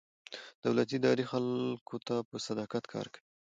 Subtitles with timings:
[0.65, 3.23] دولتي ادارې خلکو ته په صداقت کار کوي.